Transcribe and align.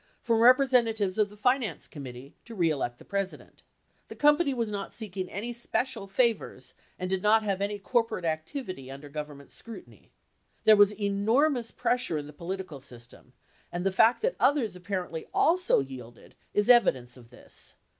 from 0.23 0.39
representatives 0.39 1.19
of 1.19 1.29
the 1.29 1.37
Finance 1.37 1.87
Committee 1.87 2.33
To 2.45 2.55
Re 2.55 2.71
Elect 2.71 2.97
the 2.97 3.05
President, 3.05 3.61
The 4.07 4.15
company 4.15 4.51
was 4.51 4.71
not 4.71 4.95
seeking 4.95 5.29
any 5.29 5.53
special 5.53 6.07
favors 6.07 6.73
and 6.97 7.07
did 7.07 7.21
not 7.21 7.43
have 7.43 7.61
any 7.61 7.77
corporate 7.77 8.25
activity 8.25 8.89
under 8.89 9.09
Government, 9.09 9.51
scrutiny. 9.51 10.09
"There 10.63 10.75
was 10.75 10.91
enormous 10.91 11.69
pressure 11.69 12.17
in 12.17 12.25
the 12.25 12.33
political 12.33 12.81
system, 12.81 13.33
and 13.71 13.85
the 13.85 13.91
fact 13.91 14.23
that 14.23 14.35
others 14.39 14.75
apparently 14.75 15.27
also 15.35 15.81
yielded 15.81 16.33
is 16.51 16.67
evidence 16.67 17.15
of 17.15 17.29
this. 17.29 17.75